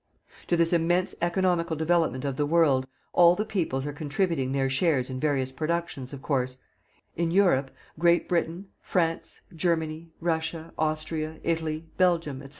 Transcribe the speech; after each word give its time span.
To 0.47 0.57
this 0.57 0.73
intense 0.73 1.13
economical 1.21 1.75
development 1.75 2.25
of 2.25 2.35
the 2.35 2.47
world, 2.47 2.87
all 3.13 3.35
the 3.35 3.45
peoples 3.45 3.85
are 3.85 3.93
contributing 3.93 4.51
their 4.51 4.67
shares 4.67 5.11
in 5.11 5.19
various 5.19 5.51
proportions, 5.51 6.11
of 6.11 6.23
course: 6.23 6.57
In 7.15 7.29
Europe, 7.29 7.69
Great 7.99 8.27
Britain, 8.27 8.69
France, 8.81 9.41
Germany, 9.55 10.09
Russia, 10.19 10.73
Austria, 10.75 11.37
Italy, 11.43 11.85
Belgium, 11.97 12.41
&c. 12.41 12.49